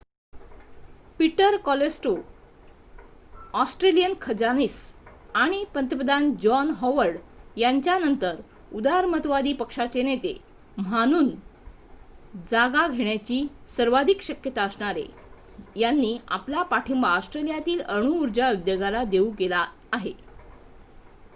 [1.19, 2.13] Peter Costello
[3.53, 4.77] Australian खजानीस
[5.35, 7.17] आणि पंतप्रधान जॉन हॉवर्ड
[7.57, 8.39] यांच्या नंतर
[8.71, 10.33] उदारमतवादी पक्षाचे नेते
[10.77, 11.29] mhanun
[12.47, 13.45] जागा घेण्याची
[13.75, 15.05] सर्वाधिक शक्यता असणारे
[15.75, 19.65] यांनी आपला पाठींबा ऑस्ट्रेलियातील अणुउर्जा उद्योगाला देऊ केलेला
[19.91, 20.13] आहे